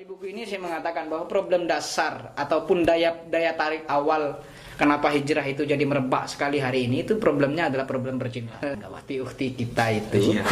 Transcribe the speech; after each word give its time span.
di 0.00 0.08
buku 0.08 0.32
ini 0.32 0.48
saya 0.48 0.64
mengatakan 0.64 1.12
bahwa 1.12 1.28
problem 1.28 1.68
dasar 1.68 2.32
ataupun 2.32 2.88
daya 2.88 3.20
daya 3.28 3.52
tarik 3.52 3.84
awal 3.84 4.40
kenapa 4.80 5.12
hijrah 5.12 5.44
itu 5.44 5.68
jadi 5.68 5.84
merebak 5.84 6.24
sekali 6.24 6.56
hari 6.56 6.88
ini 6.88 7.04
itu 7.04 7.20
problemnya 7.20 7.68
adalah 7.68 7.84
problem 7.84 8.16
percintaan. 8.16 8.80
Gawati 8.80 9.20
ukti 9.20 9.52
kita 9.52 9.92
itu. 9.92 10.32
Iya. 10.32 10.44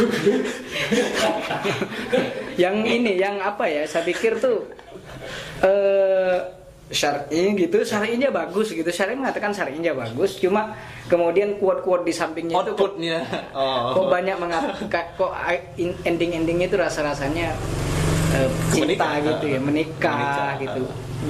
yang 2.69 2.85
ini 2.85 3.17
yang 3.17 3.41
apa 3.41 3.65
ya? 3.65 3.89
Saya 3.89 4.05
pikir 4.05 4.37
tuh 4.37 4.69
eh 5.65 6.37
syar'i 6.93 7.57
gitu, 7.57 7.81
syar'inya 7.81 8.29
bagus 8.29 8.69
gitu. 8.69 8.85
Syar'i 8.93 9.17
mengatakan 9.17 9.49
syar'inya 9.49 9.97
bagus, 9.97 10.37
cuma 10.37 10.77
kemudian 11.09 11.57
quote-quote 11.57 12.05
di 12.05 12.13
sampingnya 12.13 12.53
itu 12.53 12.77
kok, 12.77 12.85
Outputnya. 12.85 13.17
Oh. 13.57 13.97
kok 13.97 14.13
banyak 14.13 14.37
mengatakan 14.37 15.05
kok 15.17 15.33
ending-endingnya 16.05 16.69
itu 16.69 16.77
rasa-rasanya 16.77 17.57
eh, 18.35 18.49
cinta 18.73 18.85
Menikah. 18.85 19.11
gitu 19.25 19.45
ya, 19.49 19.59
menikah, 19.59 20.17
Menikah. 20.17 20.51
gitu. 20.61 20.81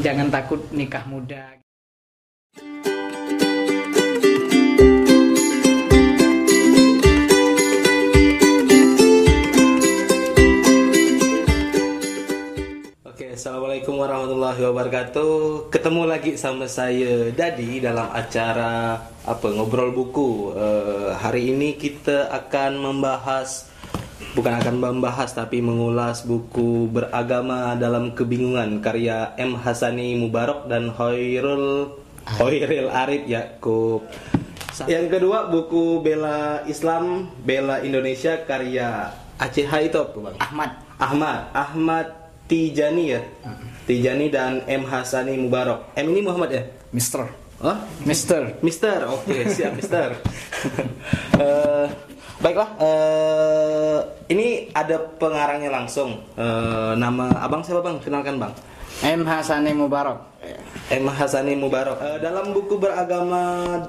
Jangan 0.04 0.28
takut 0.32 0.62
nikah 0.72 1.04
muda. 1.08 1.44
Oke, 13.04 13.36
assalamualaikum 13.36 14.00
warahmatullahi 14.00 14.62
wabarakatuh. 14.64 15.34
Ketemu 15.73 16.02
lagi 16.08 16.31
sama 16.40 16.72
saya 16.72 17.28
Dadi 17.36 17.84
dalam 17.84 18.08
acara 18.16 18.95
apa 19.28 19.48
ngobrol 19.52 19.92
buku. 19.92 20.56
Eh, 20.56 21.09
hari 21.20 21.52
ini 21.52 21.76
kita 21.76 22.31
akan 22.31 22.80
membahas 22.80 23.68
bukan 24.38 24.54
akan 24.62 24.76
membahas 24.78 25.34
tapi 25.34 25.62
mengulas 25.62 26.22
buku 26.22 26.86
beragama 26.90 27.74
dalam 27.74 28.14
kebingungan 28.14 28.82
karya 28.84 29.34
M. 29.42 29.58
Hasani 29.58 30.14
Mubarok 30.20 30.70
dan 30.70 30.94
Hoirul 30.94 31.98
Hoiril 32.38 32.90
Arif 32.94 33.26
Yakub. 33.26 34.06
Yang 34.86 35.06
kedua 35.18 35.50
buku 35.50 36.00
Bela 36.06 36.64
Islam 36.70 37.34
Bela 37.42 37.81
Indonesia 37.81 38.38
karya 38.45 39.12
Aceh 39.40 39.66
Haitop, 39.66 40.14
Bang. 40.20 40.36
Ahmad. 40.38 40.72
Ahmad. 41.00 41.40
Ahmad 41.56 42.08
Tijani 42.46 43.16
ya? 43.16 43.22
Tijani 43.88 44.30
dan 44.30 44.62
M. 44.68 44.86
Hasani 44.86 45.40
Mubarok 45.40 45.96
M 45.98 46.06
ini 46.12 46.22
Muhammad 46.22 46.50
ya? 46.53 46.64
Mister 46.94 47.25
oh 47.64 47.78
Mister. 48.06 48.56
Mister 48.64 49.08
oke 49.08 49.36
siap 49.52 49.76
Mister. 49.76 50.16
Eh, 51.40 51.88
baiklah 52.44 52.76
eh, 52.84 54.00
ini 54.28 54.68
ada 54.76 55.00
pengarangnya 55.00 55.72
langsung. 55.72 56.20
Eh, 56.36 56.94
nama 57.00 57.32
abang 57.40 57.64
siapa 57.64 57.80
bang? 57.80 57.96
Kenalkan 58.04 58.36
bang. 58.36 58.52
M 59.00 59.24
Hasani 59.24 59.72
Mubarok 59.72 60.20
M 60.92 61.08
Hasani 61.08 61.56
Mubarok 61.56 61.98
Eh, 62.04 62.18
dalam 62.20 62.52
buku 62.52 62.76
beragama 62.76 63.80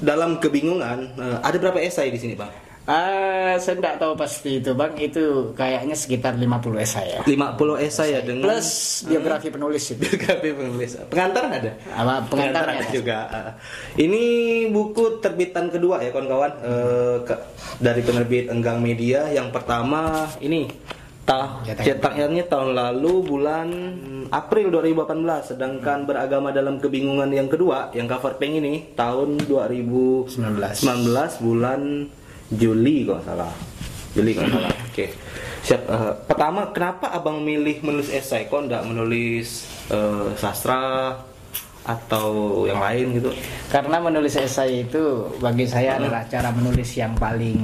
dalam 0.00 0.40
kebingungan 0.40 1.12
eh, 1.20 1.38
ada 1.44 1.56
berapa 1.60 1.76
esai 1.76 2.08
di 2.08 2.16
sini 2.16 2.32
bang 2.32 2.48
Ah, 2.88 3.60
saya 3.60 3.76
tidak 3.76 4.00
tahu 4.00 4.16
pasti 4.16 4.58
itu 4.58 4.72
bang. 4.72 4.96
Itu 4.96 5.52
kayaknya 5.52 5.92
sekitar 5.92 6.34
50 6.34 6.80
esai 6.80 7.06
ya. 7.12 7.20
50 7.22 7.76
esai 7.76 8.16
ya 8.16 8.20
dengan 8.24 8.50
plus 8.50 8.70
biografi 9.04 9.48
penulis 9.52 9.84
itu. 9.92 10.00
Biografi 10.00 10.48
penulis. 10.50 10.90
Pengantar 11.06 11.42
ada? 11.46 11.72
Apa? 11.92 12.14
Pengantarnya 12.26 12.80
ada. 12.82 12.90
juga. 12.90 13.18
Uh, 13.30 13.52
Ini 14.00 14.22
buku 14.72 15.20
terbitan 15.20 15.68
kedua 15.68 16.00
ya 16.00 16.10
kawan-kawan. 16.10 16.52
Uh, 16.64 17.16
ke- 17.22 17.42
dari 17.78 18.00
penerbit 18.00 18.48
Enggang 18.48 18.80
Media. 18.80 19.28
Yang 19.28 19.52
pertama 19.54 20.26
ini 20.40 20.66
ta 21.20 21.60
Cetak. 21.62 21.84
cetaknya 22.00 22.42
tahun 22.48 22.74
lalu 22.74 23.12
bulan 23.22 23.68
April 24.32 24.72
2018. 24.72 25.52
Sedangkan 25.54 26.08
beragama 26.08 26.50
dalam 26.50 26.80
kebingungan 26.80 27.28
yang 27.30 27.46
kedua 27.46 27.92
yang 27.92 28.08
cover 28.08 28.34
pink 28.34 28.58
ini 28.58 28.74
tahun 28.96 29.36
2019 29.46 30.32
bulan 31.44 32.08
Juli 32.50 33.06
kalau 33.06 33.22
nggak 33.22 33.26
salah. 33.26 33.52
Juli 34.14 34.30
kalau 34.34 34.46
nggak 34.50 34.56
salah. 34.58 34.74
Oke. 34.90 35.06
Siap. 35.60 35.82
Uh, 35.86 36.12
pertama, 36.26 36.60
kenapa 36.74 37.06
abang 37.14 37.38
milih 37.44 37.78
menulis 37.84 38.10
esai? 38.10 38.50
Kok 38.50 38.66
nggak 38.66 38.84
menulis 38.90 39.68
uh, 39.92 40.34
sastra 40.34 41.14
atau 41.86 42.62
yang 42.68 42.82
lain 42.82 43.22
gitu? 43.22 43.30
Karena 43.70 44.02
menulis 44.02 44.34
esai 44.36 44.84
itu 44.84 45.30
bagi 45.38 45.64
saya 45.64 45.96
adalah 45.96 46.26
cara 46.28 46.50
menulis 46.52 46.90
yang 46.98 47.14
paling 47.16 47.60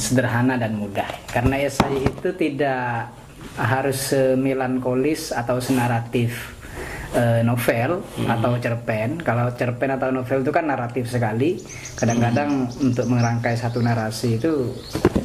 sederhana 0.00 0.56
dan 0.56 0.80
mudah. 0.80 1.06
Karena 1.28 1.60
esai 1.60 2.00
itu 2.00 2.28
tidak 2.34 3.12
harus 3.58 4.16
semelankolis 4.16 5.34
atau 5.34 5.60
senaratif 5.60 6.56
eh, 7.14 7.40
novel 7.44 8.00
atau 8.26 8.52
cerpen. 8.58 9.20
Kalau 9.20 9.52
cerpen 9.54 9.90
atau 9.94 10.08
novel 10.12 10.40
itu 10.42 10.52
kan 10.52 10.64
naratif 10.66 11.08
sekali. 11.08 11.60
Kadang-kadang 11.96 12.68
untuk 12.80 13.06
merangkai 13.08 13.54
satu 13.56 13.78
narasi 13.84 14.40
itu 14.40 14.72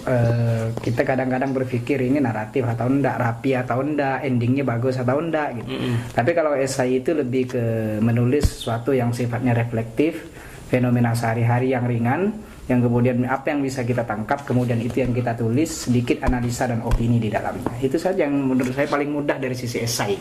eh, 0.08 0.72
kita 0.76 1.02
kadang-kadang 1.04 1.52
berpikir 1.56 2.00
ini 2.04 2.20
naratif 2.20 2.68
atau 2.68 2.88
enggak, 2.88 3.16
rapi 3.20 3.56
atau 3.56 3.84
enggak, 3.84 4.24
endingnya 4.24 4.64
bagus 4.68 5.00
atau 5.00 5.20
enggak 5.20 5.64
gitu. 5.64 5.70
Tapi 6.12 6.32
kalau 6.36 6.54
esai 6.56 7.00
itu 7.00 7.12
lebih 7.16 7.44
ke 7.56 7.64
menulis 8.04 8.60
sesuatu 8.60 8.92
yang 8.92 9.12
sifatnya 9.12 9.56
reflektif, 9.56 10.28
fenomena 10.68 11.16
sehari-hari 11.16 11.72
yang 11.72 11.88
ringan, 11.88 12.36
yang 12.68 12.84
kemudian 12.84 13.24
apa 13.24 13.56
yang 13.56 13.64
bisa 13.64 13.88
kita 13.88 14.04
tangkap, 14.04 14.44
kemudian 14.44 14.76
itu 14.84 15.00
yang 15.00 15.16
kita 15.16 15.32
tulis, 15.40 15.88
sedikit 15.88 16.20
analisa 16.28 16.68
dan 16.68 16.84
opini 16.84 17.16
di 17.16 17.32
dalamnya. 17.32 17.72
Itu 17.80 17.96
saja 17.96 18.28
yang 18.28 18.36
menurut 18.36 18.76
saya 18.76 18.92
paling 18.92 19.08
mudah 19.08 19.40
dari 19.40 19.56
sisi 19.56 19.88
esai. 19.88 20.20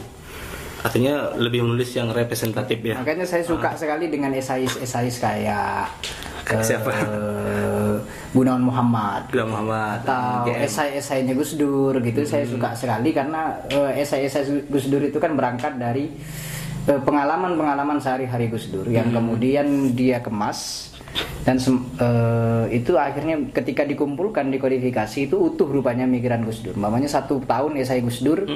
Artinya 0.84 1.32
lebih 1.36 1.64
menulis 1.64 1.92
yang 1.96 2.12
representatif 2.12 2.78
ya. 2.80 2.96
Makanya 3.00 3.24
saya 3.24 3.42
suka 3.42 3.72
sekali 3.76 4.12
dengan 4.12 4.32
esais-esais 4.32 5.16
kayak 5.16 5.88
Kayak 6.46 6.62
siapa? 6.62 6.90
eh, 6.94 7.96
Gunawan 8.30 8.62
Muhammad 8.62 9.26
Gila 9.34 9.50
Muhammad 9.50 10.06
atau 10.06 10.46
GM. 10.46 10.62
esai-esainya 10.62 11.34
Gus 11.34 11.58
Dur 11.58 11.98
gitu 11.98 12.22
saya 12.22 12.46
suka 12.46 12.70
sekali 12.78 13.10
karena 13.10 13.58
eh, 13.66 14.04
esai-esai 14.04 14.70
Gus 14.70 14.86
Dur 14.86 15.02
itu 15.02 15.18
kan 15.18 15.34
berangkat 15.34 15.74
dari 15.74 16.06
eh, 16.86 17.00
pengalaman-pengalaman 17.02 17.98
sehari-hari 17.98 18.46
Gus 18.46 18.70
Dur 18.70 18.86
yang 18.86 19.10
kemudian 19.10 19.90
dia 19.98 20.22
kemas 20.22 20.92
dan 21.42 21.58
eh, 21.98 22.64
itu 22.78 22.94
akhirnya 22.94 23.42
ketika 23.50 23.82
dikumpulkan 23.82 24.46
dikodifikasi 24.46 25.26
itu 25.26 25.36
utuh 25.50 25.66
rupanya 25.66 26.06
mikiran 26.06 26.46
Gus 26.46 26.62
Dur. 26.62 26.78
Mamanya 26.78 27.10
satu 27.10 27.42
tahun 27.42 27.74
esai 27.74 28.06
Gus 28.06 28.22
Dur 28.22 28.46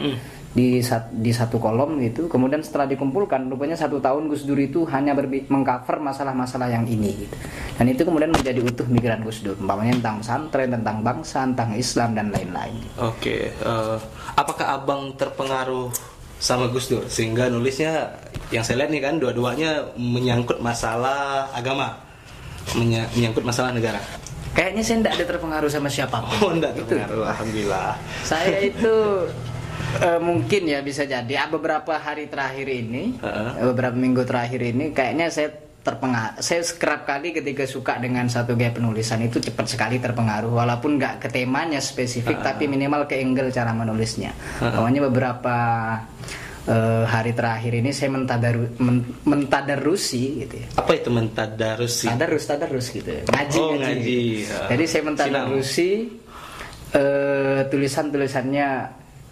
di 0.51 0.83
sat- 0.83 1.11
di 1.13 1.31
satu 1.31 1.57
kolom 1.57 2.01
gitu. 2.01 2.27
Kemudian 2.27 2.59
setelah 2.59 2.85
dikumpulkan 2.85 3.47
rupanya 3.47 3.75
satu 3.75 3.97
tahun 3.97 4.27
Gus 4.27 4.43
Dur 4.43 4.59
itu 4.59 4.83
hanya 4.85 5.15
mengcover 5.15 5.99
masalah-masalah 6.01 6.67
yang 6.67 6.83
ini 6.85 7.15
gitu. 7.21 7.37
Dan 7.77 7.87
itu 7.87 8.03
kemudian 8.03 8.31
menjadi 8.31 8.59
utuh 8.61 8.83
mikiran 8.85 9.23
Gus 9.23 9.41
Dur. 9.41 9.55
Umpamanya 9.57 9.95
tentang 9.97 10.17
pesantren, 10.19 10.69
tentang 10.73 10.97
bangsa, 11.01 11.47
tentang 11.47 11.71
Islam 11.73 12.11
dan 12.13 12.27
lain-lain. 12.29 12.83
Oke, 12.97 13.53
eh, 13.53 13.97
apakah 14.35 14.75
abang 14.75 15.15
terpengaruh 15.15 15.95
sama 16.37 16.67
Gus 16.67 16.89
Dur 16.89 17.07
sehingga 17.07 17.47
nulisnya 17.47 18.11
yang 18.51 18.65
saya 18.65 18.83
lihat 18.83 18.91
nih 18.91 19.03
kan 19.03 19.15
dua-duanya 19.17 19.95
menyangkut 19.95 20.59
masalah 20.59 21.47
agama, 21.53 21.95
Menya- 22.73 23.07
menyangkut 23.13 23.43
masalah 23.43 23.71
negara. 23.71 24.03
Kayaknya 24.51 24.83
saya 24.83 24.97
tidak 24.99 25.13
ada 25.15 25.25
terpengaruh 25.29 25.71
sama 25.71 25.87
siapa 25.87 26.19
pun. 26.21 26.35
Oh, 26.41 26.51
enggak 26.51 26.75
Gitu. 26.75 26.91
terpengaruh, 26.91 27.23
alhamdulillah. 27.25 27.91
Saya 28.21 28.59
itu 28.61 28.95
eh, 29.99 30.21
mungkin 30.21 30.63
ya 30.65 30.81
bisa 30.81 31.05
jadi 31.05 31.35
ah, 31.37 31.49
beberapa 31.49 31.97
hari 31.97 32.27
terakhir 32.27 32.67
ini, 32.67 33.17
eh, 33.19 33.65
beberapa 33.67 33.95
minggu 33.95 34.23
terakhir 34.23 34.61
ini, 34.63 34.91
kayaknya 34.91 35.29
saya 35.29 35.49
terpengaruh. 35.81 36.39
Saya 36.39 36.61
kerap 36.77 37.09
kali 37.09 37.33
ketika 37.33 37.65
suka 37.65 37.97
dengan 37.97 38.29
satu 38.29 38.53
gaya 38.53 38.69
penulisan 38.69 39.17
itu 39.21 39.41
cepat 39.41 39.65
sekali 39.65 39.97
terpengaruh, 39.97 40.53
walaupun 40.53 41.01
nggak 41.01 41.25
ke 41.25 41.29
temanya 41.31 41.81
spesifik, 41.81 42.45
tapi 42.45 42.69
minimal 42.69 43.09
ke 43.09 43.17
angle 43.17 43.49
cara 43.49 43.73
menulisnya. 43.73 44.37
Namanya 44.61 45.09
beberapa 45.09 45.57
eh, 46.69 47.05
hari 47.09 47.33
terakhir 47.33 47.73
ini 47.73 47.97
saya 47.97 48.13
mentadaru, 48.13 48.77
men- 48.77 49.09
mentadarusi 49.25 50.45
gitu 50.45 50.61
ya. 50.61 50.69
Apa 50.77 51.01
itu 51.01 51.09
mentadarusi? 51.09 52.07
Tadarus, 52.13 52.45
tadarus 52.45 52.87
gitu. 52.93 53.11
Ngaji, 53.25 53.59
Oh, 53.59 53.73
ngaji. 53.81 54.21
Ya. 54.45 54.61
Jadi 54.69 54.85
saya 54.85 55.03
mentadarusi 55.09 55.91
eh, 56.93 57.61
tulisan-tulisannya 57.73 58.69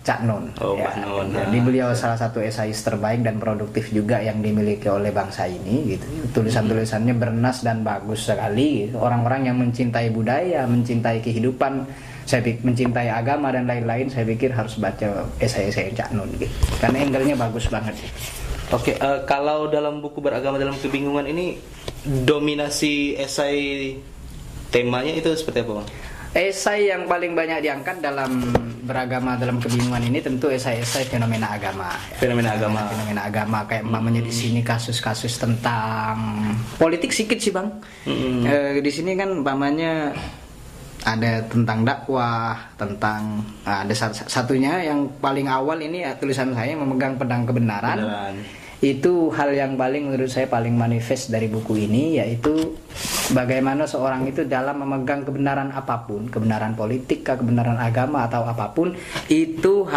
Cak 0.07 0.25
Nun. 0.25 0.49
Oh, 0.65 0.73
Mbak 0.79 0.95
Nun. 1.05 1.27
Jadi 1.37 1.59
beliau 1.61 1.93
salah 1.93 2.17
satu 2.17 2.41
esais 2.41 2.77
terbaik 2.81 3.21
dan 3.21 3.37
produktif 3.37 3.93
juga 3.93 4.23
yang 4.23 4.41
dimiliki 4.41 4.89
oleh 4.89 5.13
bangsa 5.13 5.45
ini 5.45 5.97
gitu. 5.97 6.07
Tulisan-tulisannya 6.41 7.13
bernas 7.13 7.61
dan 7.61 7.85
bagus 7.85 8.25
sekali. 8.25 8.89
gitu. 8.89 8.97
Orang-orang 9.03 9.53
yang 9.53 9.57
mencintai 9.61 10.09
budaya, 10.09 10.65
mencintai 10.65 11.21
kehidupan, 11.21 11.85
saya 12.25 12.41
pikir 12.41 12.61
mencintai 12.65 13.09
agama 13.13 13.53
dan 13.53 13.69
lain-lain, 13.69 14.09
saya 14.09 14.25
pikir 14.25 14.53
harus 14.53 14.77
baca 14.81 15.29
esai-esai 15.41 15.93
Cak 15.93 16.17
Nun 16.17 16.29
gitu. 16.41 16.53
Karena 16.81 17.05
angle-nya 17.05 17.37
bagus 17.37 17.69
banget. 17.69 17.97
Oke, 18.69 19.01
eh, 19.01 19.19
kalau 19.25 19.69
dalam 19.73 20.05
buku 20.05 20.21
beragama 20.21 20.61
dalam 20.61 20.77
kebingungan 20.77 21.25
ini 21.25 21.57
dominasi 22.05 23.17
esai 23.17 23.97
temanya 24.69 25.13
itu 25.17 25.33
seperti 25.33 25.65
apa, 25.65 25.73
Bang? 25.81 25.89
Esai 26.37 26.93
yang 26.93 27.09
paling 27.09 27.33
banyak 27.33 27.65
diangkat 27.65 28.05
dalam 28.05 28.45
beragama 28.89 29.37
dalam 29.37 29.61
kebingungan 29.61 30.01
ini 30.01 30.25
tentu 30.25 30.49
esai-esai 30.49 31.05
fenomena 31.05 31.53
agama. 31.53 31.93
ya. 32.09 32.17
Fenomena 32.17 32.57
agama. 32.57 32.89
Fenomena 32.89 33.21
agama 33.29 33.59
kayak 33.69 33.85
umpamanya 33.85 34.25
di 34.25 34.33
sini 34.33 34.65
kasus-kasus 34.65 35.37
tentang 35.37 36.17
politik 36.81 37.13
sedikit 37.13 37.37
sih 37.37 37.53
bang. 37.53 37.69
Mm-mm. 38.09 38.49
Eh, 38.49 38.81
di 38.81 38.89
sini 38.89 39.13
kan 39.13 39.29
umpamanya 39.29 40.17
ada 41.05 41.45
tentang 41.47 41.85
dakwah, 41.85 42.57
tentang 42.81 43.45
ah, 43.69 43.85
ada 43.85 43.93
sat- 43.93 44.27
satunya 44.27 44.81
yang 44.83 45.13
paling 45.21 45.47
awal 45.47 45.77
ini 45.79 46.09
ya, 46.09 46.17
tulisan 46.17 46.57
saya 46.57 46.73
memegang 46.73 47.21
pedang 47.21 47.45
kebenaran. 47.45 48.01
Beneran. 48.01 48.35
Itu 48.79 49.29
hal 49.35 49.53
yang 49.59 49.75
paling 49.75 50.07
menurut 50.07 50.31
saya 50.31 50.47
paling 50.47 50.73
manifest 50.73 51.35
dari 51.35 51.51
buku 51.51 51.85
ini 51.85 52.23
yaitu 52.23 52.79
bagaimana 53.33 53.85
seorang 53.85 54.25
itu 54.27 54.49
dalam 54.49 54.81
memegang 54.81 55.23
kebenaran 55.23 55.69
apa 55.71 56.09
pun, 56.09 56.27
kebenaran 56.33 56.73
politik, 56.73 57.27
kebenaran 57.27 57.77
agama 57.77 58.25
atau 58.25 58.45
apa 58.49 58.73
pun 58.73 58.97
itu 59.29 59.85